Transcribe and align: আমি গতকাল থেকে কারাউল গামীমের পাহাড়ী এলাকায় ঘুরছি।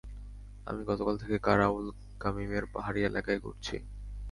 আমি 0.67 0.81
গতকাল 0.89 1.15
থেকে 1.17 1.37
কারাউল 1.39 1.85
গামীমের 2.21 2.65
পাহাড়ী 2.73 3.01
এলাকায় 3.03 3.39
ঘুরছি। 3.39 3.75